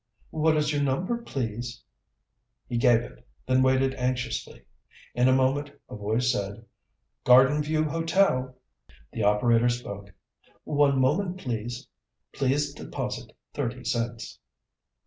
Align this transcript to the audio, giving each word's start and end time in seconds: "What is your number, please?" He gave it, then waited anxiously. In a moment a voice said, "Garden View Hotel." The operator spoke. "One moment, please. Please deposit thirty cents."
"What 0.31 0.57
is 0.57 0.73
your 0.73 0.81
number, 0.81 1.19
please?" 1.21 1.83
He 2.67 2.77
gave 2.79 3.01
it, 3.01 3.23
then 3.45 3.61
waited 3.61 3.93
anxiously. 3.93 4.63
In 5.13 5.27
a 5.27 5.31
moment 5.35 5.73
a 5.91 5.95
voice 5.95 6.31
said, 6.31 6.65
"Garden 7.23 7.61
View 7.61 7.83
Hotel." 7.83 8.57
The 9.13 9.21
operator 9.21 9.69
spoke. 9.69 10.11
"One 10.63 10.99
moment, 10.99 11.37
please. 11.37 11.87
Please 12.31 12.73
deposit 12.73 13.31
thirty 13.53 13.83
cents." 13.83 14.39